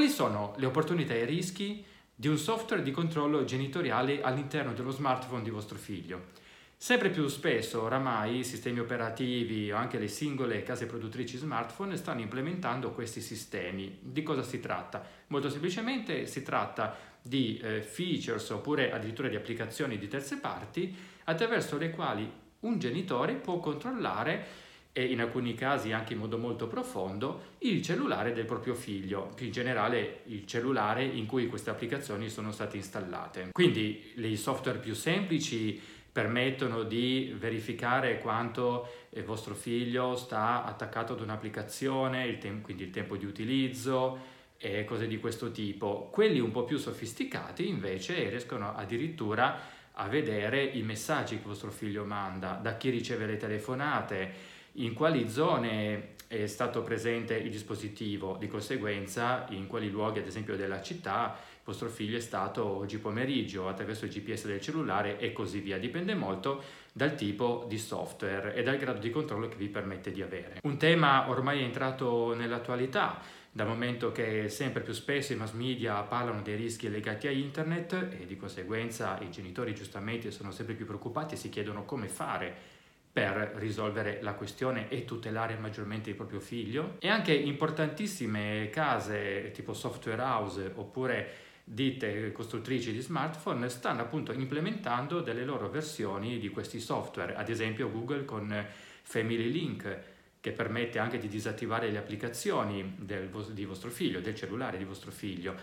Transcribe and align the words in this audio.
Quali 0.00 0.14
sono 0.14 0.54
le 0.56 0.64
opportunità 0.64 1.12
e 1.12 1.24
i 1.24 1.26
rischi 1.26 1.84
di 2.14 2.26
un 2.26 2.38
software 2.38 2.82
di 2.82 2.90
controllo 2.90 3.44
genitoriale 3.44 4.22
all'interno 4.22 4.72
dello 4.72 4.92
smartphone 4.92 5.42
di 5.42 5.50
vostro 5.50 5.76
figlio? 5.76 6.28
Sempre 6.74 7.10
più 7.10 7.28
spesso 7.28 7.82
oramai 7.82 8.38
i 8.38 8.44
sistemi 8.44 8.78
operativi 8.78 9.70
o 9.70 9.76
anche 9.76 9.98
le 9.98 10.08
singole 10.08 10.62
case 10.62 10.86
produttrici 10.86 11.36
smartphone 11.36 11.98
stanno 11.98 12.22
implementando 12.22 12.92
questi 12.92 13.20
sistemi. 13.20 13.98
Di 14.00 14.22
cosa 14.22 14.42
si 14.42 14.58
tratta? 14.58 15.04
Molto 15.26 15.50
semplicemente 15.50 16.24
si 16.24 16.42
tratta 16.42 16.96
di 17.20 17.58
eh, 17.58 17.82
features 17.82 18.48
oppure 18.48 18.92
addirittura 18.92 19.28
di 19.28 19.36
applicazioni 19.36 19.98
di 19.98 20.08
terze 20.08 20.38
parti 20.38 20.96
attraverso 21.24 21.76
le 21.76 21.90
quali 21.90 22.32
un 22.60 22.78
genitore 22.78 23.34
può 23.34 23.58
controllare 23.58 24.68
e 24.92 25.04
in 25.04 25.20
alcuni 25.20 25.54
casi 25.54 25.92
anche 25.92 26.14
in 26.14 26.18
modo 26.18 26.36
molto 26.36 26.66
profondo 26.66 27.56
il 27.58 27.80
cellulare 27.82 28.32
del 28.32 28.44
proprio 28.44 28.74
figlio, 28.74 29.30
più 29.34 29.46
in 29.46 29.52
generale 29.52 30.22
il 30.26 30.46
cellulare 30.46 31.04
in 31.04 31.26
cui 31.26 31.46
queste 31.46 31.70
applicazioni 31.70 32.28
sono 32.28 32.50
state 32.50 32.76
installate. 32.76 33.50
Quindi 33.52 34.12
i 34.16 34.36
software 34.36 34.78
più 34.78 34.94
semplici 34.94 35.80
permettono 36.12 36.82
di 36.82 37.34
verificare 37.38 38.18
quanto 38.18 38.88
il 39.10 39.22
vostro 39.22 39.54
figlio 39.54 40.16
sta 40.16 40.64
attaccato 40.64 41.12
ad 41.12 41.20
un'applicazione, 41.20 42.26
il 42.26 42.38
tem- 42.38 42.62
quindi 42.62 42.84
il 42.84 42.90
tempo 42.90 43.16
di 43.16 43.26
utilizzo 43.26 44.38
e 44.56 44.84
cose 44.84 45.06
di 45.06 45.18
questo 45.18 45.52
tipo. 45.52 46.08
Quelli 46.10 46.40
un 46.40 46.50
po' 46.50 46.64
più 46.64 46.78
sofisticati 46.78 47.68
invece 47.68 48.28
riescono 48.28 48.74
addirittura 48.74 49.78
a 49.92 50.08
vedere 50.08 50.64
i 50.64 50.82
messaggi 50.82 51.36
che 51.36 51.46
vostro 51.46 51.70
figlio 51.70 52.04
manda, 52.04 52.58
da 52.60 52.76
chi 52.76 52.90
riceve 52.90 53.26
le 53.26 53.36
telefonate, 53.36 54.58
in 54.74 54.94
quali 54.94 55.28
zone 55.28 56.14
è 56.26 56.46
stato 56.46 56.82
presente 56.82 57.34
il 57.34 57.50
dispositivo, 57.50 58.36
di 58.38 58.46
conseguenza 58.46 59.46
in 59.50 59.66
quali 59.66 59.90
luoghi 59.90 60.20
ad 60.20 60.26
esempio 60.26 60.56
della 60.56 60.80
città 60.80 61.36
vostro 61.70 61.88
figlio 61.88 62.16
è 62.16 62.20
stato 62.20 62.64
oggi 62.66 62.98
pomeriggio 62.98 63.68
attraverso 63.68 64.04
il 64.04 64.10
GPS 64.10 64.46
del 64.46 64.60
cellulare 64.60 65.18
e 65.18 65.32
così 65.32 65.60
via. 65.60 65.78
Dipende 65.78 66.14
molto 66.14 66.62
dal 66.92 67.14
tipo 67.14 67.64
di 67.68 67.78
software 67.78 68.54
e 68.54 68.62
dal 68.62 68.76
grado 68.76 68.98
di 68.98 69.10
controllo 69.10 69.48
che 69.48 69.56
vi 69.56 69.68
permette 69.68 70.10
di 70.10 70.20
avere. 70.20 70.58
Un 70.62 70.76
tema 70.76 71.28
ormai 71.28 71.60
è 71.60 71.62
entrato 71.62 72.34
nell'attualità, 72.34 73.20
dal 73.52 73.66
momento 73.66 74.10
che 74.12 74.48
sempre 74.48 74.80
più 74.82 74.92
spesso 74.92 75.32
i 75.32 75.36
mass 75.36 75.52
media 75.52 76.00
parlano 76.02 76.42
dei 76.42 76.56
rischi 76.56 76.88
legati 76.88 77.26
a 77.26 77.30
internet 77.30 78.16
e 78.18 78.26
di 78.26 78.36
conseguenza 78.36 79.18
i 79.20 79.30
genitori 79.30 79.74
giustamente 79.74 80.30
sono 80.30 80.50
sempre 80.50 80.74
più 80.74 80.86
preoccupati 80.86 81.34
e 81.34 81.36
si 81.36 81.48
chiedono 81.48 81.84
come 81.84 82.08
fare 82.08 82.69
per 83.12 83.54
risolvere 83.56 84.18
la 84.22 84.34
questione 84.34 84.88
e 84.88 85.04
tutelare 85.04 85.56
maggiormente 85.56 86.10
il 86.10 86.16
proprio 86.16 86.40
figlio. 86.40 86.96
E 87.00 87.08
anche 87.08 87.32
importantissime 87.32 88.70
case 88.70 89.50
tipo 89.52 89.74
software 89.74 90.22
house 90.22 90.72
oppure 90.74 91.48
ditte 91.64 92.32
costruttrici 92.32 92.92
di 92.92 93.00
smartphone 93.00 93.68
stanno 93.68 94.02
appunto 94.02 94.32
implementando 94.32 95.20
delle 95.20 95.44
loro 95.44 95.68
versioni 95.68 96.38
di 96.38 96.48
questi 96.48 96.80
software, 96.80 97.34
ad 97.34 97.48
esempio 97.48 97.90
Google 97.90 98.24
con 98.24 98.66
Family 99.02 99.50
Link 99.50 99.98
che 100.40 100.52
permette 100.52 100.98
anche 100.98 101.18
di 101.18 101.28
disattivare 101.28 101.90
le 101.90 101.98
applicazioni 101.98 102.94
del, 102.98 103.28
di 103.50 103.64
vostro 103.64 103.90
figlio, 103.90 104.20
del 104.20 104.34
cellulare 104.34 104.78
di 104.78 104.84
vostro 104.84 105.10
figlio. 105.10 105.54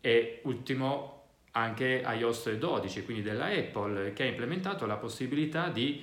E 0.00 0.40
ultimo 0.44 1.22
anche 1.52 2.04
iOS 2.04 2.52
12, 2.54 3.04
quindi 3.04 3.22
della 3.22 3.46
Apple, 3.46 4.12
che 4.12 4.24
ha 4.24 4.26
implementato 4.26 4.86
la 4.86 4.96
possibilità 4.96 5.68
di 5.68 6.02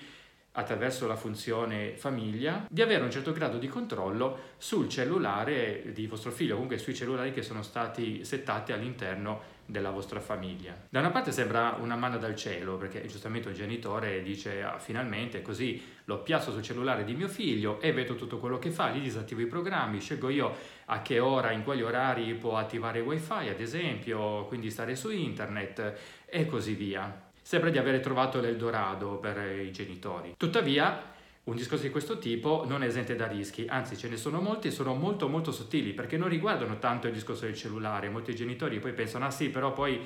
attraverso 0.54 1.08
la 1.08 1.16
funzione 1.16 1.96
famiglia, 1.96 2.66
di 2.70 2.82
avere 2.82 3.04
un 3.04 3.12
certo 3.12 3.32
grado 3.32 3.58
di 3.58 3.68
controllo 3.68 4.54
sul 4.58 4.90
cellulare 4.90 5.92
di 5.94 6.08
vostro 6.08 6.32
figlio, 6.32 6.54
comunque 6.54 6.78
sui 6.78 6.94
cellulari 6.94 7.32
che 7.32 7.42
sono 7.42 7.62
stati 7.62 8.26
settati 8.26 8.74
all'interno 8.74 9.60
della 9.66 9.92
vostra 9.92 10.20
famiglia. 10.20 10.76
Da 10.90 11.00
una 11.00 11.12
parte 11.12 11.32
sembra 11.32 11.78
una 11.80 11.96
manna 11.96 12.18
dal 12.18 12.36
cielo, 12.36 12.76
perché 12.76 13.06
giustamente 13.06 13.48
un 13.48 13.54
genitore 13.54 14.22
dice 14.22 14.62
ah, 14.62 14.78
finalmente 14.78 15.42
così 15.42 15.82
lo 16.06 16.20
piazzo 16.20 16.52
sul 16.52 16.62
cellulare 16.62 17.06
di 17.06 17.16
mio 17.16 17.30
figlio 17.30 17.80
e 17.80 17.94
vedo 17.94 18.16
tutto 18.16 18.38
quello 18.38 18.60
che 18.60 18.70
fa, 18.70 18.92
gli 18.92 19.00
disattivo 19.00 19.40
i 19.40 19.46
programmi, 19.46 20.02
scelgo 20.02 20.28
io 20.28 20.54
a 20.86 21.02
che 21.02 21.20
ora, 21.20 21.52
in 21.52 21.64
quali 21.64 21.82
orari 21.82 22.34
può 22.34 22.58
attivare 22.58 23.00
wifi 23.00 23.48
ad 23.48 23.62
esempio, 23.62 24.46
quindi 24.48 24.70
stare 24.70 24.98
su 24.98 25.10
internet 25.10 26.00
e 26.26 26.46
così 26.46 26.74
via. 26.74 27.30
Sembra 27.42 27.70
di 27.70 27.78
aver 27.78 28.00
trovato 28.00 28.40
l'Eldorado 28.40 29.18
per 29.18 29.60
i 29.60 29.72
genitori. 29.72 30.36
Tuttavia, 30.38 31.12
un 31.44 31.56
discorso 31.56 31.84
di 31.84 31.90
questo 31.90 32.20
tipo 32.20 32.64
non 32.68 32.84
è 32.84 32.86
esente 32.86 33.16
da 33.16 33.28
rischi, 33.28 33.66
anzi 33.68 33.98
ce 33.98 34.08
ne 34.08 34.16
sono 34.16 34.40
molti 34.40 34.68
e 34.68 34.72
sono 34.72 34.94
molto 34.94 35.28
molto 35.28 35.52
sottili 35.52 35.94
perché 35.94 36.16
non 36.16 36.30
riguardano 36.30 36.78
tanto 36.78 37.08
il 37.08 37.14
discorso 37.14 37.46
del 37.46 37.56
cellulare. 37.56 38.10
Molti 38.10 38.36
genitori 38.36 38.80
poi 38.80 38.94
pensano, 38.94 39.26
ah 39.26 39.32
sì, 39.32 39.50
però 39.50 39.74
poi 39.74 40.00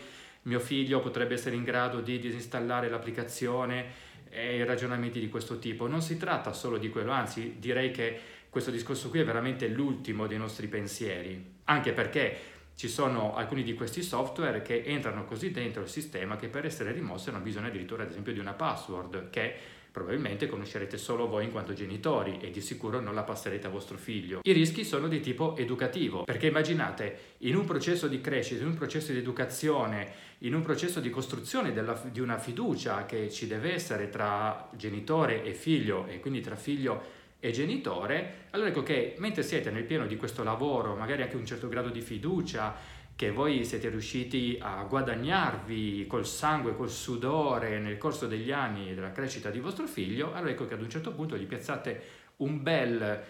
mio 0.43 0.59
figlio 0.59 1.01
potrebbe 1.01 1.33
essere 1.33 1.55
in 1.55 1.63
grado 1.63 1.99
di 1.99 2.19
disinstallare 2.19 2.87
l'applicazione 2.87 4.13
e 4.29 4.63
ragionamenti 4.63 5.19
di 5.19 5.29
questo 5.29 5.59
tipo. 5.59 5.87
Non 5.87 6.01
si 6.01 6.17
tratta 6.17 6.53
solo 6.53 6.77
di 6.77 6.89
quello, 6.89 7.11
anzi 7.11 7.55
direi 7.59 7.91
che 7.91 8.19
questo 8.49 8.71
discorso 8.71 9.09
qui 9.09 9.19
è 9.19 9.25
veramente 9.25 9.67
l'ultimo 9.67 10.27
dei 10.27 10.37
nostri 10.37 10.67
pensieri, 10.67 11.43
anche 11.65 11.91
perché 11.91 12.37
ci 12.75 12.89
sono 12.89 13.35
alcuni 13.35 13.63
di 13.63 13.73
questi 13.73 14.03
software 14.03 14.61
che 14.61 14.83
entrano 14.85 15.25
così 15.25 15.51
dentro 15.51 15.81
il 15.81 15.89
sistema 15.89 16.35
che 16.35 16.49
per 16.49 16.65
essere 16.65 16.91
rimossi 16.91 17.29
hanno 17.29 17.39
bisogno 17.39 17.67
addirittura 17.67 18.03
ad 18.03 18.09
esempio 18.09 18.33
di 18.33 18.39
una 18.39 18.53
password 18.53 19.29
che 19.29 19.55
probabilmente 19.95 20.47
conoscerete 20.47 20.97
solo 20.97 21.25
voi 21.25 21.45
in 21.45 21.51
quanto 21.51 21.71
genitori 21.71 22.37
e 22.41 22.51
di 22.51 22.59
sicuro 22.59 22.99
non 22.99 23.15
la 23.15 23.23
passerete 23.23 23.67
a 23.67 23.69
vostro 23.69 23.97
figlio. 23.97 24.41
I 24.43 24.51
rischi 24.51 24.83
sono 24.83 25.07
di 25.07 25.21
tipo 25.21 25.55
educativo, 25.55 26.25
perché 26.25 26.47
immaginate 26.47 27.35
in 27.39 27.55
un 27.55 27.63
processo 27.63 28.09
di 28.09 28.19
crescita, 28.19 28.61
in 28.61 28.67
un 28.67 28.75
processo 28.75 29.13
di 29.13 29.19
educazione, 29.19 30.11
in 30.39 30.53
un 30.53 30.61
processo 30.61 30.99
di 30.99 31.09
costruzione 31.09 31.71
della, 31.71 31.97
di 32.11 32.19
una 32.19 32.37
fiducia 32.37 33.05
che 33.05 33.31
ci 33.31 33.47
deve 33.47 33.73
essere 33.73 34.09
tra 34.09 34.69
genitore 34.75 35.45
e 35.45 35.53
figlio 35.53 36.07
e 36.07 36.19
quindi 36.19 36.41
tra 36.41 36.57
figlio 36.57 37.23
e 37.47 37.51
genitore, 37.51 38.47
allora 38.51 38.69
ecco 38.69 38.81
che 38.81 39.13
mentre 39.19 39.43
siete 39.43 39.69
nel 39.69 39.83
pieno 39.83 40.07
di 40.07 40.17
questo 40.17 40.43
lavoro, 40.43 40.95
magari 40.95 41.21
anche 41.21 41.35
un 41.35 41.45
certo 41.45 41.67
grado 41.67 41.89
di 41.89 42.01
fiducia, 42.01 42.75
che 43.15 43.29
voi 43.29 43.63
siete 43.63 43.89
riusciti 43.89 44.57
a 44.59 44.83
guadagnarvi 44.83 46.07
col 46.07 46.25
sangue, 46.25 46.75
col 46.75 46.89
sudore 46.89 47.79
nel 47.79 47.97
corso 47.97 48.27
degli 48.27 48.51
anni 48.51 48.95
della 48.95 49.11
crescita 49.11 49.51
di 49.51 49.59
vostro 49.59 49.85
figlio, 49.85 50.33
allora 50.33 50.49
ecco 50.49 50.65
che 50.65 50.73
ad 50.73 50.81
un 50.81 50.89
certo 50.89 51.11
punto 51.11 51.37
gli 51.37 51.45
piazzate 51.45 52.01
un 52.37 52.63
bel 52.63 53.23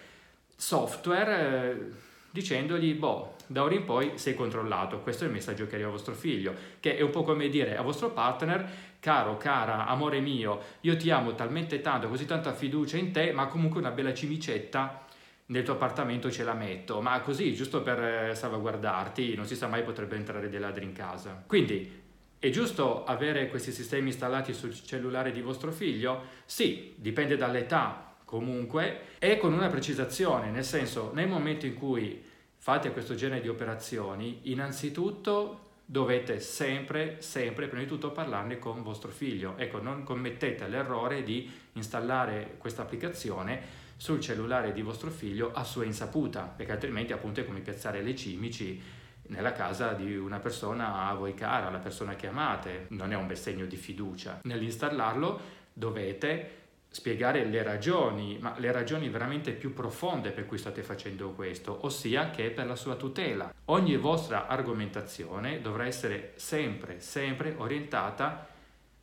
software 0.56 1.72
eh, 1.72 2.14
dicendogli, 2.36 2.94
boh, 2.94 3.36
da 3.48 3.64
ora 3.64 3.76
in 3.76 3.86
poi 3.86 4.18
sei 4.18 4.36
controllato, 4.36 5.00
questo 5.00 5.24
è 5.24 5.28
il 5.28 5.34
messaggio 5.34 5.68
che 5.68 5.76
arriva 5.76 5.88
a 5.88 5.94
vostro 5.94 6.14
figlio, 6.14 6.54
che 6.82 6.98
è 6.98 7.02
un 7.02 7.10
po' 7.10 7.24
come 7.24 7.48
dire 7.48 7.78
a 7.78 7.82
vostro 7.82 8.10
partner, 8.10 8.70
caro, 9.00 9.38
cara, 9.38 9.88
amore 9.88 10.20
mio, 10.20 10.60
io 10.82 10.98
ti 10.98 11.10
amo 11.10 11.34
talmente 11.34 11.80
tanto, 11.80 12.10
così 12.10 12.26
tanta 12.26 12.52
fiducia 12.52 12.98
in 12.98 13.14
te, 13.14 13.32
ma 13.32 13.48
comunque 13.48 13.80
una 13.80 13.92
bella 13.92 14.14
cimicetta 14.14 15.06
nel 15.48 15.64
tuo 15.64 15.76
appartamento 15.76 16.30
ce 16.30 16.44
la 16.44 16.54
metto, 16.54 17.00
ma 17.00 17.18
così, 17.22 17.54
giusto 17.56 17.82
per 17.82 18.04
eh, 18.04 18.36
salvaguardarti, 18.36 19.34
non 19.36 19.46
si 19.46 19.56
sa 19.56 19.68
mai 19.68 19.84
potrebbe 19.84 20.18
entrare 20.18 20.50
dei 20.50 20.60
ladri 20.60 20.84
in 20.84 20.92
casa. 20.92 21.42
Quindi, 21.48 22.04
è 22.38 22.50
giusto 22.50 23.06
avere 23.06 23.48
questi 23.48 23.72
sistemi 23.72 24.10
installati 24.10 24.54
sul 24.54 24.74
cellulare 24.74 25.32
di 25.32 25.42
vostro 25.42 25.72
figlio? 25.72 26.24
Sì, 26.44 26.94
dipende 26.98 27.38
dall'età 27.38 28.15
comunque, 28.36 29.18
e 29.18 29.38
con 29.38 29.54
una 29.54 29.70
precisazione, 29.70 30.52
nel 30.52 30.66
senso, 30.66 31.12
nel 31.14 31.30
momento 31.30 31.66
in 31.66 31.74
cui 31.74 32.22
fate 32.58 32.92
questo 32.92 33.16
genere 33.16 33.40
di 33.40 33.48
operazioni, 33.48 34.40
innanzitutto 34.44 35.62
dovete 35.86 36.42
sempre, 36.42 37.22
sempre, 37.22 37.68
prima 37.68 37.84
di 37.84 37.88
tutto 37.88 38.12
parlarne 38.12 38.60
con 38.60 38.84
vostro 38.84 39.12
figlio. 39.12 39.54
Ecco, 39.56 39.82
non 39.82 40.04
commettete 40.04 40.68
l'errore 40.68 41.24
di 41.24 41.50
installare 41.74 42.56
questa 42.58 42.82
applicazione 42.82 43.84
sul 43.96 44.20
cellulare 44.20 44.74
di 44.74 44.82
vostro 44.82 45.10
figlio 45.10 45.54
a 45.54 45.64
sua 45.64 45.86
insaputa, 45.86 46.42
perché 46.42 46.74
altrimenti 46.74 47.14
appunto 47.14 47.40
è 47.40 47.46
come 47.46 47.62
piazzare 47.62 48.02
le 48.02 48.16
cimici 48.16 48.82
nella 49.28 49.54
casa 49.54 49.94
di 49.94 50.14
una 50.18 50.40
persona 50.40 51.08
a 51.08 51.14
voi 51.14 51.34
cara, 51.34 51.70
la 51.70 51.78
persona 51.78 52.16
che 52.16 52.28
amate, 52.28 52.88
non 52.90 53.14
è 53.14 53.16
un 53.16 53.28
bel 53.28 53.38
segno 53.38 53.66
di 53.66 53.78
fiducia. 53.78 54.42
Nell'installarlo 54.44 55.40
dovete 55.72 56.64
spiegare 56.96 57.44
le 57.44 57.62
ragioni, 57.62 58.38
ma 58.40 58.56
le 58.58 58.72
ragioni 58.72 59.10
veramente 59.10 59.52
più 59.52 59.74
profonde 59.74 60.32
per 60.32 60.46
cui 60.46 60.58
state 60.58 60.82
facendo 60.82 61.32
questo, 61.32 61.80
ossia 61.82 62.30
che 62.30 62.46
è 62.46 62.52
per 62.52 62.68
la 62.68 62.78
sua 62.78 62.96
tutela. 62.96 63.54
Ogni 63.66 63.98
vostra 63.98 64.48
argomentazione 64.48 65.60
dovrà 65.60 65.86
essere 65.86 66.32
sempre, 66.38 67.02
sempre 67.02 67.54
orientata 67.58 68.48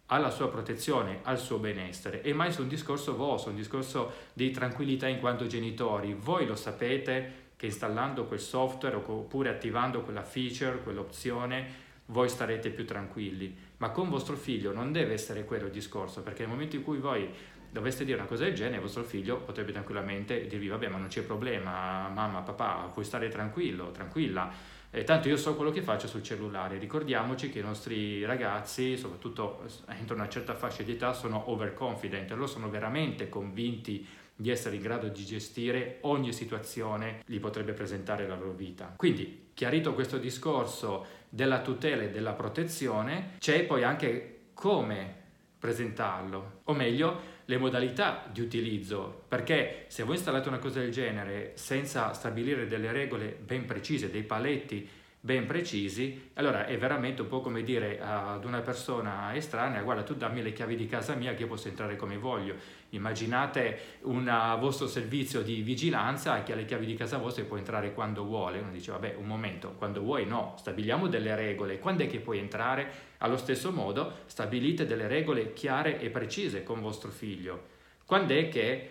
alla 0.07 0.31
sua 0.31 0.49
protezione, 0.49 1.19
al 1.25 1.39
suo 1.39 1.59
benessere 1.59 2.23
e 2.23 2.33
mai 2.33 2.51
su 2.51 2.63
un 2.63 2.69
discorso 2.69 3.15
vostro, 3.15 3.51
un 3.51 3.59
discorso 3.59 4.13
di 4.33 4.51
tranquillità 4.51 5.07
in 5.07 5.21
quanto 5.21 5.47
genitori. 5.47 6.15
Voi 6.15 6.47
lo 6.47 6.57
sapete 6.57 7.51
che 7.57 7.67
installando 7.67 8.25
quel 8.25 8.41
software 8.41 8.97
oppure 8.97 9.51
attivando 9.51 10.01
quella 10.01 10.25
feature, 10.25 10.83
quell'opzione, 10.83 11.91
voi 12.07 12.31
starete 12.31 12.71
più 12.71 12.87
tranquilli. 12.87 13.55
Ma 13.77 13.91
con 13.91 14.09
vostro 14.09 14.35
figlio 14.35 14.73
non 14.73 14.93
deve 14.93 15.13
essere 15.13 15.45
quello 15.45 15.67
il 15.67 15.73
discorso, 15.73 16.23
perché 16.23 16.41
nel 16.41 16.53
momento 16.53 16.77
in 16.77 16.83
cui 16.83 16.97
voi 16.97 17.29
doveste 17.73 18.05
dire 18.05 18.19
una 18.19 18.27
cosa 18.27 18.45
del 18.45 18.55
genere, 18.55 18.83
vostro 18.83 19.03
figlio 19.03 19.39
potrebbe 19.39 19.73
tranquillamente 19.73 20.47
dirvi 20.47 20.69
vabbè 20.69 20.89
ma 20.89 20.99
non 20.99 21.09
c'è 21.09 21.23
problema, 21.23 22.07
mamma, 22.09 22.41
papà, 22.41 22.91
puoi 22.93 23.05
stare 23.05 23.31
tranquillo, 23.31 23.91
tranquilla, 23.93 24.53
eh, 24.91 25.05
tanto 25.05 25.29
io 25.29 25.39
so 25.39 25.57
quello 25.57 25.71
che 25.71 25.81
faccio 25.81 26.07
sul 26.07 26.23
cellulare. 26.23 26.77
Ricordiamoci 26.77 27.49
che 27.49 27.61
i 27.61 27.63
nostri 27.63 28.27
ragazzi, 28.27 28.99
soprattutto 28.99 29.65
entro 29.99 30.15
una 30.15 30.29
certa 30.29 30.55
fascia 30.55 30.83
di 30.83 30.93
età, 30.93 31.15
sono 31.15 31.51
overconfident, 31.51 32.31
loro 32.33 32.47
sono 32.47 32.69
veramente 32.69 33.31
convinti 33.31 34.07
di 34.37 34.51
essere 34.51 34.77
in 34.77 34.83
grado 34.83 35.09
di 35.09 35.25
gestire 35.25 35.99
ogni 36.03 36.35
situazione 36.35 37.23
gli 37.25 37.41
potrebbe 37.41 37.73
presentare 37.73 38.27
la 38.27 38.37
loro 38.37 38.53
vita. 38.53 38.93
Quindi, 38.95 39.49
chiarito 39.55 39.95
questo 39.95 40.19
discorso 40.19 41.07
della 41.31 41.63
tutela 41.63 42.03
e 42.03 42.11
della 42.11 42.33
protezione, 42.33 43.37
c'è 43.39 43.65
poi 43.65 43.85
anche 43.85 44.49
come 44.53 45.21
presentarlo, 45.63 46.63
o 46.65 46.75
meglio, 46.75 47.21
le 47.45 47.57
modalità 47.57 48.27
di 48.33 48.41
utilizzo, 48.41 49.23
perché 49.29 49.85
se 49.87 50.03
voi 50.03 50.17
installate 50.17 50.49
una 50.49 50.59
cosa 50.59 50.81
del 50.81 50.91
genere 50.91 51.53
senza 51.55 52.13
stabilire 52.15 52.67
delle 52.67 52.91
regole 52.91 53.39
ben 53.41 53.65
precise, 53.65 54.11
dei 54.11 54.25
paletti 54.25 54.89
ben 55.25 55.47
precisi, 55.47 56.31
allora 56.35 56.67
è 56.67 56.77
veramente 56.77 57.23
un 57.23 57.29
po' 57.29 57.41
come 57.41 57.63
dire 57.63 58.01
ad 58.01 58.45
una 58.45 58.61
persona 58.61 59.33
estranea, 59.37 59.81
guarda 59.83 60.03
tu 60.03 60.17
dammi 60.17 60.43
le 60.43 60.53
chiavi 60.53 60.75
di 60.75 60.89
casa 60.89 61.15
mia 61.15 61.33
che 61.35 61.43
io 61.43 61.47
posso 61.47 61.69
entrare 61.69 61.95
come 61.95 62.17
voglio. 62.17 62.57
Immaginate 62.89 64.01
un 64.03 64.25
vostro 64.59 64.89
servizio 64.89 65.43
di 65.43 65.63
vigilanza 65.63 66.43
che 66.43 66.53
ha 66.53 66.57
le 66.57 66.65
chiavi 66.65 66.87
di 66.87 66.97
casa 66.97 67.19
vostra 67.19 67.45
e 67.45 67.47
può 67.47 67.57
entrare 67.57 67.95
quando 67.95 68.25
vuole. 68.25 68.59
Uno 68.59 68.73
dice 68.73 68.91
vabbè 68.91 69.15
un 69.17 69.27
momento, 69.27 69.75
quando 69.79 70.01
vuoi 70.01 70.27
no, 70.27 70.57
stabiliamo 70.59 71.07
delle 71.07 71.37
regole, 71.37 71.79
quando 71.79 72.03
è 72.03 72.09
che 72.09 72.19
puoi 72.19 72.41
entrare? 72.41 72.91
Allo 73.19 73.37
stesso 73.37 73.71
modo 73.71 74.23
stabilite 74.27 74.87
delle 74.87 75.07
regole 75.07 75.53
chiare 75.53 76.01
e 76.01 76.11
precise 76.11 76.65
con 76.65 76.81
vostro 76.81 77.11
figlio. 77.11 77.69
Quando 78.05 78.35
è 78.35 78.49
che 78.49 78.91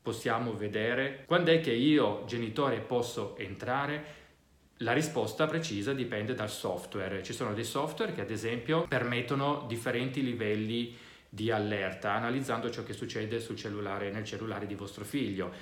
possiamo 0.00 0.54
vedere? 0.54 1.24
Quando 1.26 1.50
è 1.50 1.58
che 1.58 1.72
io 1.72 2.22
genitore 2.24 2.78
posso 2.78 3.36
entrare? 3.36 4.20
La 4.82 4.92
risposta 4.92 5.46
precisa 5.46 5.92
dipende 5.92 6.34
dal 6.34 6.50
software. 6.50 7.22
Ci 7.22 7.32
sono 7.32 7.54
dei 7.54 7.64
software 7.64 8.12
che 8.12 8.20
ad 8.20 8.30
esempio 8.30 8.86
permettono 8.88 9.64
differenti 9.68 10.24
livelli 10.24 10.96
di 11.28 11.52
allerta 11.52 12.14
analizzando 12.14 12.68
ciò 12.68 12.82
che 12.82 12.92
succede 12.92 13.38
sul 13.38 13.56
cellulare, 13.56 14.10
nel 14.10 14.24
cellulare 14.24 14.66
di 14.66 14.74
vostro 14.74 15.04
figlio. 15.04 15.52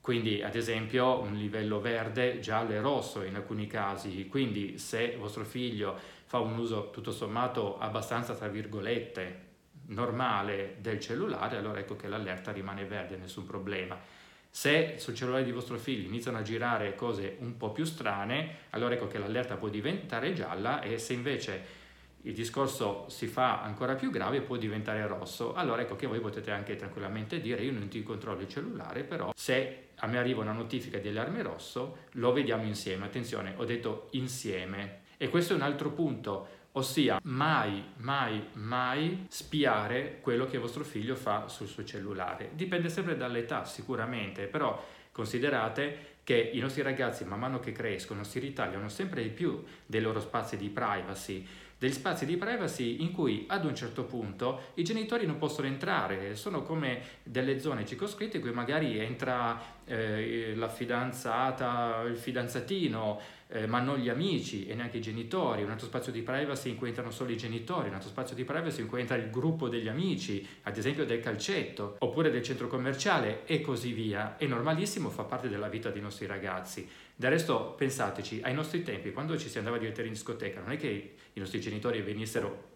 Quindi 0.00 0.42
ad 0.42 0.54
esempio 0.54 1.20
un 1.20 1.34
livello 1.34 1.80
verde, 1.80 2.40
giallo 2.40 2.72
e 2.72 2.80
rosso 2.80 3.22
in 3.22 3.34
alcuni 3.34 3.66
casi. 3.66 4.26
Quindi 4.26 4.78
se 4.78 5.16
vostro 5.18 5.44
figlio 5.44 5.94
fa 6.24 6.38
un 6.38 6.56
uso 6.56 6.88
tutto 6.90 7.12
sommato 7.12 7.78
abbastanza 7.78 8.34
tra 8.34 8.48
virgolette 8.48 9.50
normale 9.88 10.76
del 10.80 10.98
cellulare, 10.98 11.58
allora 11.58 11.80
ecco 11.80 11.94
che 11.94 12.08
l'allerta 12.08 12.52
rimane 12.52 12.86
verde, 12.86 13.16
nessun 13.16 13.44
problema. 13.44 14.21
Se 14.54 14.96
sul 14.98 15.14
cellulare 15.14 15.44
di 15.44 15.50
vostro 15.50 15.78
figlio 15.78 16.06
iniziano 16.06 16.36
a 16.36 16.42
girare 16.42 16.94
cose 16.94 17.36
un 17.38 17.56
po' 17.56 17.72
più 17.72 17.84
strane, 17.84 18.66
allora 18.70 18.94
ecco 18.94 19.06
che 19.06 19.16
l'allerta 19.16 19.56
può 19.56 19.68
diventare 19.68 20.34
gialla 20.34 20.82
e 20.82 20.98
se 20.98 21.14
invece 21.14 21.80
il 22.24 22.34
discorso 22.34 23.06
si 23.08 23.28
fa 23.28 23.62
ancora 23.62 23.94
più 23.94 24.10
grave 24.10 24.42
può 24.42 24.56
diventare 24.56 25.06
rosso, 25.06 25.54
allora 25.54 25.80
ecco 25.80 25.96
che 25.96 26.06
voi 26.06 26.20
potete 26.20 26.50
anche 26.50 26.76
tranquillamente 26.76 27.40
dire 27.40 27.62
io 27.62 27.72
non 27.72 27.88
ti 27.88 28.02
controllo 28.02 28.42
il 28.42 28.48
cellulare, 28.48 29.04
però 29.04 29.32
se 29.34 29.88
a 29.96 30.06
me 30.06 30.18
arriva 30.18 30.42
una 30.42 30.52
notifica 30.52 30.98
di 30.98 31.08
allarme 31.08 31.40
rosso 31.40 32.00
lo 32.12 32.30
vediamo 32.32 32.64
insieme, 32.64 33.06
attenzione 33.06 33.54
ho 33.56 33.64
detto 33.64 34.08
insieme. 34.10 35.00
E 35.16 35.30
questo 35.30 35.54
è 35.54 35.56
un 35.56 35.62
altro 35.62 35.92
punto 35.92 36.48
Ossia, 36.74 37.20
mai, 37.24 37.84
mai, 37.96 38.48
mai 38.54 39.26
spiare 39.28 40.20
quello 40.22 40.46
che 40.46 40.56
vostro 40.56 40.84
figlio 40.84 41.14
fa 41.14 41.46
sul 41.48 41.68
suo 41.68 41.84
cellulare. 41.84 42.52
Dipende 42.54 42.88
sempre 42.88 43.14
dall'età, 43.14 43.66
sicuramente, 43.66 44.46
però 44.46 44.82
considerate 45.12 46.20
che 46.24 46.50
i 46.54 46.58
nostri 46.60 46.80
ragazzi, 46.80 47.26
man 47.26 47.40
mano 47.40 47.60
che 47.60 47.72
crescono, 47.72 48.24
si 48.24 48.38
ritagliano 48.38 48.88
sempre 48.88 49.22
di 49.22 49.28
più 49.28 49.62
dei 49.84 50.00
loro 50.00 50.18
spazi 50.20 50.56
di 50.56 50.70
privacy 50.70 51.46
degli 51.82 51.92
spazi 51.92 52.26
di 52.26 52.36
privacy 52.36 53.02
in 53.02 53.10
cui 53.10 53.44
ad 53.48 53.64
un 53.64 53.74
certo 53.74 54.04
punto 54.04 54.66
i 54.74 54.84
genitori 54.84 55.26
non 55.26 55.36
possono 55.36 55.66
entrare, 55.66 56.36
sono 56.36 56.62
come 56.62 57.02
delle 57.24 57.58
zone 57.58 57.84
circoscritte 57.84 58.36
in 58.36 58.42
cui 58.44 58.52
magari 58.52 59.00
entra 59.00 59.60
eh, 59.84 60.54
la 60.54 60.68
fidanzata, 60.68 62.02
il 62.06 62.16
fidanzatino, 62.16 63.20
eh, 63.48 63.66
ma 63.66 63.80
non 63.80 63.98
gli 63.98 64.08
amici 64.08 64.64
e 64.66 64.74
neanche 64.74 64.98
i 64.98 65.00
genitori, 65.00 65.64
un 65.64 65.70
altro 65.70 65.86
spazio 65.86 66.12
di 66.12 66.22
privacy 66.22 66.70
in 66.70 66.76
cui 66.76 66.86
entrano 66.86 67.10
solo 67.10 67.32
i 67.32 67.36
genitori, 67.36 67.88
un 67.88 67.94
altro 67.94 68.08
spazio 68.08 68.36
di 68.36 68.44
privacy 68.44 68.82
in 68.82 68.86
cui 68.86 69.00
entra 69.00 69.16
il 69.16 69.28
gruppo 69.28 69.68
degli 69.68 69.88
amici, 69.88 70.46
ad 70.62 70.76
esempio 70.76 71.04
del 71.04 71.18
calcetto, 71.20 71.96
oppure 71.98 72.30
del 72.30 72.44
centro 72.44 72.68
commerciale 72.68 73.44
e 73.44 73.60
così 73.60 73.92
via. 73.92 74.36
È 74.36 74.46
normalissimo, 74.46 75.10
fa 75.10 75.24
parte 75.24 75.48
della 75.48 75.68
vita 75.68 75.90
dei 75.90 76.00
nostri 76.00 76.26
ragazzi. 76.26 76.88
Del 77.22 77.30
resto, 77.30 77.74
pensateci, 77.76 78.40
ai 78.42 78.52
nostri 78.52 78.82
tempi, 78.82 79.12
quando 79.12 79.38
ci 79.38 79.48
si 79.48 79.56
andava 79.56 79.76
a 79.76 79.78
divertire 79.78 80.08
in 80.08 80.12
discoteca, 80.12 80.58
non 80.60 80.72
è 80.72 80.76
che 80.76 81.14
i 81.32 81.38
nostri 81.38 81.60
genitori 81.60 82.02
venissero 82.02 82.70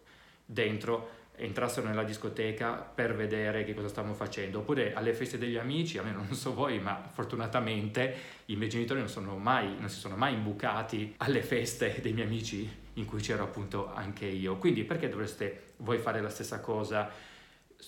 dentro, 0.45 1.09
entrassero 1.35 1.89
nella 1.89 2.05
discoteca 2.05 2.75
per 2.75 3.17
vedere 3.17 3.65
che 3.65 3.75
cosa 3.75 3.89
stavamo 3.89 4.15
facendo, 4.15 4.61
oppure 4.61 4.95
alle 4.95 5.15
feste 5.15 5.37
degli 5.37 5.57
amici, 5.57 5.99
a 5.99 6.05
me 6.05 6.13
non 6.13 6.33
so 6.33 6.55
voi, 6.55 6.79
ma 6.79 7.11
fortunatamente 7.13 8.15
i 8.45 8.55
miei 8.55 8.71
genitori 8.71 9.01
non, 9.01 9.43
mai, 9.43 9.75
non 9.81 9.89
si 9.89 9.99
sono 9.99 10.15
mai 10.15 10.35
imbucati 10.35 11.15
alle 11.17 11.43
feste 11.43 11.99
dei 12.01 12.13
miei 12.13 12.29
amici 12.29 12.73
in 12.93 13.05
cui 13.05 13.21
c'ero 13.21 13.43
appunto 13.43 13.93
anche 13.93 14.27
io. 14.27 14.59
Quindi 14.59 14.85
perché 14.85 15.09
dovreste 15.09 15.73
voi 15.79 15.99
fare 15.99 16.21
la 16.21 16.31
stessa 16.31 16.61
cosa 16.61 17.11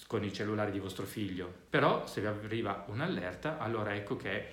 con 0.08 0.24
il 0.24 0.32
cellulare 0.32 0.72
di 0.72 0.80
vostro 0.80 1.04
figlio? 1.04 1.54
Però 1.70 2.04
se 2.08 2.20
vi 2.20 2.26
arriva 2.26 2.84
un'allerta, 2.88 3.58
allora 3.58 3.94
ecco 3.94 4.16
che 4.16 4.44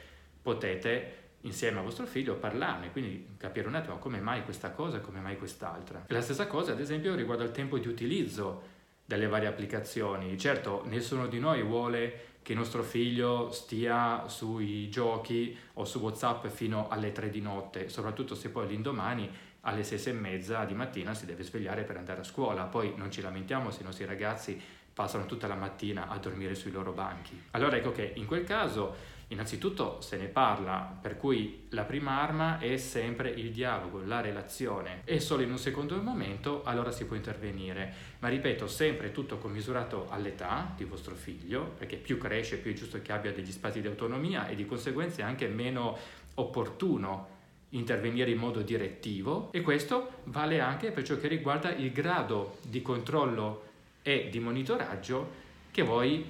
potete 0.43 1.23
insieme 1.45 1.79
a 1.79 1.81
vostro 1.81 2.05
figlio 2.05 2.35
parlarne, 2.35 2.91
quindi 2.91 3.35
capire 3.37 3.67
un 3.67 3.75
attimo 3.75 3.97
come 3.97 4.19
mai 4.19 4.43
questa 4.43 4.71
cosa 4.71 4.97
e 4.97 5.01
come 5.01 5.19
mai 5.19 5.37
quest'altra. 5.37 6.05
La 6.07 6.21
stessa 6.21 6.47
cosa, 6.47 6.73
ad 6.73 6.79
esempio, 6.79 7.15
riguarda 7.15 7.43
il 7.43 7.51
tempo 7.51 7.77
di 7.77 7.87
utilizzo 7.87 8.73
delle 9.05 9.27
varie 9.27 9.47
applicazioni. 9.47 10.37
Certo, 10.37 10.83
nessuno 10.85 11.27
di 11.27 11.39
noi 11.39 11.61
vuole 11.61 12.33
che 12.41 12.53
nostro 12.53 12.83
figlio 12.83 13.51
stia 13.51 14.27
sui 14.27 14.89
giochi 14.89 15.57
o 15.73 15.85
su 15.85 15.99
WhatsApp 15.99 16.47
fino 16.47 16.89
alle 16.89 17.11
3 17.11 17.29
di 17.29 17.41
notte, 17.41 17.89
soprattutto 17.89 18.35
se 18.35 18.49
poi 18.49 18.67
l'indomani 18.67 19.29
alle 19.61 19.83
6 19.83 20.11
e 20.11 20.13
mezza 20.13 20.63
di 20.63 20.75
mattina 20.75 21.13
si 21.13 21.25
deve 21.25 21.43
svegliare 21.43 21.83
per 21.83 21.97
andare 21.97 22.21
a 22.21 22.23
scuola. 22.23 22.65
Poi 22.65 22.93
non 22.97 23.09
ci 23.09 23.21
lamentiamo 23.21 23.71
se 23.71 23.81
i 23.81 23.83
nostri 23.83 24.05
ragazzi 24.05 24.61
passano 24.93 25.25
tutta 25.25 25.47
la 25.47 25.55
mattina 25.55 26.07
a 26.07 26.17
dormire 26.17 26.55
sui 26.55 26.71
loro 26.71 26.91
banchi. 26.91 27.39
Allora 27.51 27.77
ecco 27.77 27.91
che 27.91 28.13
in 28.15 28.25
quel 28.25 28.43
caso 28.43 28.95
Innanzitutto 29.29 30.01
se 30.01 30.17
ne 30.17 30.27
parla, 30.27 30.97
per 31.01 31.17
cui 31.17 31.65
la 31.69 31.83
prima 31.83 32.21
arma 32.21 32.59
è 32.59 32.77
sempre 32.77 33.29
il 33.29 33.51
dialogo, 33.51 34.01
la 34.05 34.21
relazione 34.21 35.01
e 35.03 35.19
solo 35.19 35.41
in 35.41 35.49
un 35.49 35.57
secondo 35.57 35.99
momento 36.01 36.63
allora 36.63 36.91
si 36.91 37.05
può 37.05 37.15
intervenire. 37.15 37.93
Ma 38.19 38.27
ripeto, 38.27 38.67
sempre 38.67 39.11
tutto 39.11 39.37
commisurato 39.37 40.07
all'età 40.09 40.73
di 40.75 40.83
vostro 40.83 41.15
figlio, 41.15 41.73
perché 41.77 41.95
più 41.95 42.17
cresce 42.17 42.57
più 42.57 42.71
è 42.71 42.75
giusto 42.75 43.01
che 43.01 43.11
abbia 43.11 43.33
degli 43.33 43.51
spazi 43.51 43.81
di 43.81 43.87
autonomia 43.87 44.47
e 44.47 44.55
di 44.55 44.65
conseguenza 44.65 45.21
è 45.21 45.25
anche 45.25 45.47
meno 45.47 45.97
opportuno 46.35 47.33
intervenire 47.69 48.31
in 48.31 48.37
modo 48.37 48.61
direttivo 48.61 49.51
e 49.51 49.61
questo 49.61 50.19
vale 50.25 50.59
anche 50.59 50.91
per 50.91 51.03
ciò 51.03 51.17
che 51.17 51.27
riguarda 51.27 51.73
il 51.73 51.91
grado 51.91 52.57
di 52.61 52.81
controllo 52.81 53.63
e 54.01 54.29
di 54.29 54.39
monitoraggio 54.39 55.43
che 55.71 55.81
voi 55.81 56.23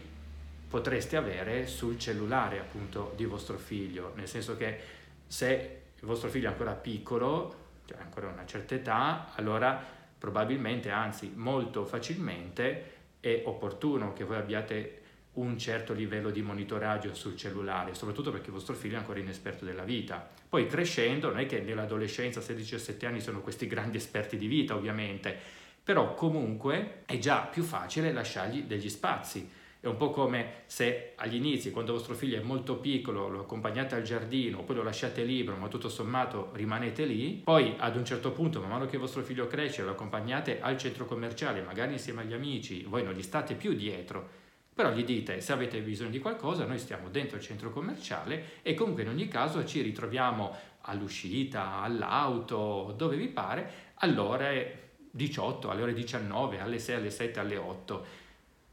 potreste 0.76 1.16
avere 1.16 1.68
sul 1.68 1.98
cellulare 1.98 2.60
appunto 2.60 3.14
di 3.16 3.24
vostro 3.24 3.58
figlio, 3.58 4.12
nel 4.16 4.28
senso 4.28 4.58
che 4.58 4.78
se 5.26 5.84
il 5.98 6.06
vostro 6.06 6.28
figlio 6.28 6.50
è 6.50 6.52
ancora 6.52 6.74
piccolo, 6.74 7.56
cioè 7.86 7.98
ancora 8.02 8.28
una 8.28 8.46
certa 8.46 8.76
età, 8.76 9.32
allora 9.36 9.82
probabilmente, 10.18 10.90
anzi 10.90 11.32
molto 11.34 11.86
facilmente, 11.86 12.92
è 13.22 13.44
opportuno 13.46 14.12
che 14.12 14.26
voi 14.26 14.36
abbiate 14.36 15.02
un 15.36 15.58
certo 15.58 15.94
livello 15.94 16.30
di 16.30 16.42
monitoraggio 16.42 17.16
sul 17.16 17.38
cellulare, 17.38 17.94
soprattutto 17.94 18.32
perché 18.32 18.48
il 18.48 18.56
vostro 18.56 18.76
figlio 18.76 18.96
è 18.96 19.00
ancora 19.00 19.20
inesperto 19.20 19.64
della 19.64 19.84
vita. 19.84 20.30
Poi 20.50 20.68
crescendo, 20.68 21.30
non 21.30 21.40
è 21.40 21.46
che 21.46 21.62
nell'adolescenza 21.62 22.42
16-17 22.42 23.06
anni 23.06 23.22
sono 23.22 23.40
questi 23.40 23.66
grandi 23.68 23.96
esperti 23.96 24.36
di 24.36 24.48
vita, 24.48 24.76
ovviamente, 24.76 25.34
però 25.82 26.16
comunque 26.16 27.04
è 27.06 27.18
già 27.18 27.44
più 27.44 27.64
facile 27.64 28.12
lasciargli 28.12 28.64
degli 28.64 28.90
spazi 28.90 29.64
è 29.88 29.92
un 29.92 29.98
po' 29.98 30.10
come 30.10 30.64
se 30.66 31.12
agli 31.16 31.36
inizi, 31.36 31.70
quando 31.70 31.94
vostro 31.94 32.16
figlio 32.16 32.40
è 32.40 32.42
molto 32.42 32.78
piccolo, 32.78 33.28
lo 33.28 33.42
accompagnate 33.42 33.94
al 33.94 34.02
giardino, 34.02 34.64
poi 34.64 34.78
lo 34.78 34.84
lasciate 34.84 35.24
libero, 35.24 35.58
ma 35.58 35.68
tutto 35.68 35.90
sommato 35.90 36.50
rimanete 36.54 37.06
lì. 37.06 37.42
Poi 37.44 37.76
ad 37.78 37.96
un 37.96 38.04
certo 38.04 38.32
punto, 38.32 38.60
man 38.60 38.70
mano 38.70 38.88
che 38.88 38.98
vostro 38.98 39.22
figlio 39.22 39.46
cresce, 39.46 39.84
lo 39.84 39.92
accompagnate 39.92 40.60
al 40.60 40.78
centro 40.78 41.06
commerciale, 41.06 41.62
magari 41.62 41.94
insieme 41.94 42.22
agli 42.22 42.34
amici, 42.34 42.84
voi 42.84 43.04
non 43.04 43.14
gli 43.14 43.22
state 43.22 43.54
più 43.54 43.74
dietro, 43.74 44.28
però 44.74 44.92
gli 44.92 45.04
dite 45.04 45.40
se 45.40 45.54
avete 45.54 45.80
bisogno 45.82 46.10
di 46.10 46.20
qualcosa 46.20 46.66
noi 46.66 46.80
stiamo 46.80 47.10
dentro 47.10 47.38
il 47.38 47.44
centro 47.44 47.70
commerciale 47.70 48.62
e 48.64 48.74
comunque 48.74 49.04
in 49.04 49.10
ogni 49.10 49.28
caso 49.28 49.64
ci 49.66 49.82
ritroviamo 49.82 50.56
all'uscita, 50.82 51.82
all'auto, 51.82 52.92
dove 52.98 53.18
vi 53.18 53.28
pare, 53.28 53.94
alle 53.96 54.20
ore 54.20 54.80
18, 55.12 55.70
alle 55.70 55.82
ore 55.84 55.94
19, 55.94 56.60
alle 56.60 56.80
6, 56.80 56.96
alle 56.96 57.12
7, 57.12 57.40
alle 57.40 57.58
8 57.58 58.24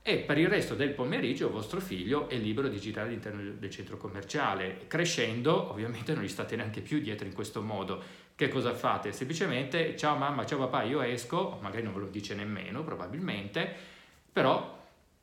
e 0.05 0.19
per 0.19 0.37
il 0.37 0.49
resto 0.49 0.75
del 0.75 0.91
pomeriggio 0.91 1.49
vostro 1.49 1.81
figlio 1.81 2.29
è 2.29 2.37
libero 2.37 2.67
di 2.67 2.81
girare 2.81 3.09
all'interno 3.09 3.53
del 3.57 3.71
centro 3.71 3.97
commerciale. 3.97 4.87
Crescendo, 4.89 5.71
ovviamente 5.71 6.13
non 6.13 6.25
gli 6.25 6.29
state 6.29 6.57
neanche 6.57 6.81
più 6.81 6.99
dietro 6.99 7.27
in 7.27 7.33
questo 7.33 7.63
modo. 7.63 8.03
che 8.35 8.49
cosa 8.49 8.75
fate? 8.75 9.13
Semplicemente 9.13 9.97
ciao 9.97 10.17
mamma, 10.17 10.45
ciao 10.45 10.59
papà, 10.59 10.83
io 10.83 11.01
esco, 11.03 11.59
magari 11.61 11.85
non 11.85 11.95
ve 11.95 12.01
lo 12.01 12.07
dice 12.09 12.35
nemmeno 12.35 12.83
probabilmente, 12.83 13.73
però 14.33 14.81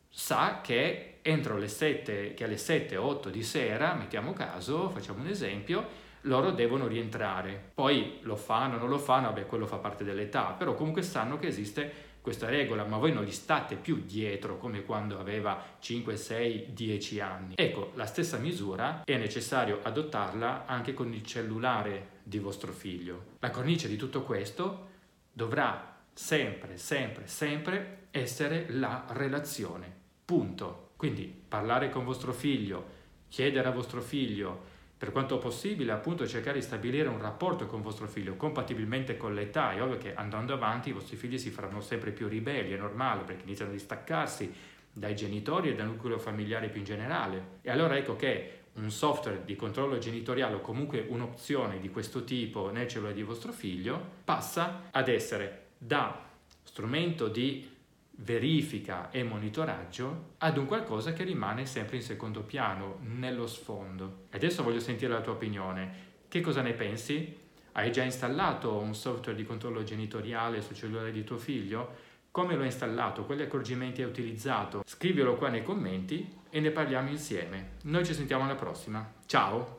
sa 0.08 0.62
che 0.62 1.18
entro 1.22 1.58
le 1.58 1.68
7, 1.68 2.34
che 2.34 2.44
alle 2.46 2.58
7 2.58 2.96
o 2.96 3.06
8 3.06 3.30
di 3.30 3.44
sera, 3.44 3.94
mettiamo 3.96 4.32
caso, 4.32 4.90
facciamo 4.90 5.22
un 5.22 5.28
esempio, 5.28 6.08
loro 6.22 6.52
devono 6.52 6.88
rientrare. 6.88 7.72
Poi 7.74 8.20
lo 8.22 8.38
fanno, 8.38 8.78
non 8.78 8.88
lo 8.88 8.98
fanno, 8.98 9.28
vabbè, 9.28 9.46
quello 9.46 9.66
fa 9.66 9.78
parte 9.78 10.06
dell'età, 10.06 10.56
però 10.58 10.74
comunque 10.74 11.02
sanno 11.02 11.38
che 11.38 11.48
esiste 11.48 12.08
questa 12.30 12.48
regola, 12.48 12.86
ma 12.86 12.98
voi 12.98 13.12
non 13.12 13.24
gli 13.24 13.32
state 13.32 13.76
più 13.76 14.04
dietro 14.06 14.60
come 14.60 14.84
quando 14.84 15.18
aveva 15.18 15.78
5, 15.80 16.16
6, 16.16 16.68
10 16.74 17.20
anni. 17.22 17.54
Ecco, 17.58 17.92
la 17.96 18.06
stessa 18.06 18.38
misura 18.38 19.02
è 19.04 19.18
necessario 19.18 19.80
adottarla 19.82 20.68
anche 20.68 20.94
con 20.94 21.12
il 21.12 21.26
cellulare 21.26 22.20
di 22.22 22.38
vostro 22.38 22.72
figlio. 22.72 23.38
La 23.40 23.50
cornice 23.50 23.88
di 23.88 23.96
tutto 23.96 24.22
questo 24.22 24.90
dovrà 25.34 25.98
sempre, 26.14 26.78
sempre, 26.78 27.26
sempre 27.26 28.08
essere 28.12 28.68
la 28.70 29.06
relazione. 29.10 29.92
Punto. 30.24 30.92
Quindi 30.98 31.24
parlare 31.48 31.90
con 31.90 32.06
vostro 32.06 32.32
figlio, 32.32 32.86
chiedere 33.28 33.68
a 33.68 33.72
vostro 33.72 34.02
figlio 34.02 34.78
per 35.00 35.14
quanto 35.14 35.38
possibile, 35.38 35.94
appunto, 35.94 36.28
cercare 36.28 36.60
di 36.60 36.66
stabilire 36.66 37.08
un 37.08 37.22
rapporto 37.22 37.68
con 37.68 37.82
vostro 37.82 38.06
figlio 38.06 38.36
compatibilmente 38.36 39.16
con 39.16 39.34
l'età. 39.34 39.72
È 39.72 39.82
ovvio 39.82 39.98
che 39.98 40.14
andando 40.14 40.54
avanti 40.54 40.90
i 40.90 40.92
vostri 40.92 41.16
figli 41.16 41.38
si 41.38 41.52
faranno 41.52 41.80
sempre 41.80 42.12
più 42.12 42.28
ribelli, 42.28 42.74
è 42.74 42.78
normale, 42.78 43.24
perché 43.24 43.44
iniziano 43.44 43.72
a 43.72 43.74
distaccarsi 43.74 44.54
dai 44.92 45.16
genitori 45.16 45.70
e 45.70 45.76
dal 45.76 45.88
nucleo 45.88 46.20
familiare 46.20 46.68
più 46.68 46.80
in 46.80 46.86
generale. 46.86 47.60
E 47.62 47.72
allora 47.72 47.96
ecco 47.96 48.18
che 48.18 48.64
un 48.74 48.92
software 48.92 49.46
di 49.46 49.56
controllo 49.56 50.00
genitoriale 50.00 50.56
o 50.56 50.60
comunque 50.60 51.06
un'opzione 51.08 51.80
di 51.80 51.90
questo 51.90 52.26
tipo 52.26 52.70
nel 52.70 52.90
cellulare 52.90 53.16
di 53.16 53.24
vostro 53.24 53.54
figlio 53.54 54.04
passa 54.26 54.90
ad 54.92 55.08
essere 55.08 55.68
da 55.78 56.28
strumento 56.64 57.30
di 57.30 57.78
verifica 58.22 59.12
e 59.12 59.24
monitoraggio 59.24 60.34
ad 60.40 60.58
un 60.58 60.66
qualcosa 60.66 61.14
che 61.14 61.24
rimane 61.24 61.66
sempre 61.66 61.98
in 61.98 62.02
secondo 62.02 62.42
piano, 62.42 62.98
nello 63.02 63.48
sfondo. 63.48 64.26
Adesso 64.32 64.64
voglio 64.64 64.80
sentire 64.80 65.12
la 65.12 65.22
tua 65.22 65.34
opinione. 65.34 66.08
Che 66.28 66.42
cosa 66.42 66.62
ne 66.62 66.74
pensi? 66.74 67.38
Hai 67.74 67.92
già 67.92 68.04
installato 68.04 68.78
un 68.78 68.94
software 68.94 69.38
di 69.38 69.46
controllo 69.46 69.84
genitoriale 69.84 70.62
sul 70.62 70.76
cellulare 70.76 71.12
di 71.12 71.24
tuo 71.24 71.38
figlio? 71.38 72.08
Come 72.32 72.56
lo 72.56 72.62
hai 72.62 72.68
installato? 72.68 73.26
Quali 73.26 73.42
accorgimenti 73.42 74.02
hai 74.02 74.10
utilizzato? 74.10 74.84
Scrivilo 74.86 75.36
qua 75.36 75.50
nei 75.50 75.64
commenti 75.64 76.38
e 76.50 76.60
ne 76.60 76.72
parliamo 76.72 77.10
insieme. 77.10 77.78
Noi 77.84 78.06
ci 78.06 78.14
sentiamo 78.14 78.44
alla 78.44 78.56
prossima. 78.56 79.14
Ciao! 79.26 79.78